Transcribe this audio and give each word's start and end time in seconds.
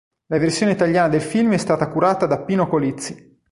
La 0.29 0.39
versione 0.39 0.71
italiana 0.71 1.09
del 1.09 1.21
film 1.21 1.53
è 1.53 1.57
stata 1.57 1.87
curata 1.87 2.25
da 2.25 2.39
Pino 2.39 2.67
Colizzi. 2.67 3.39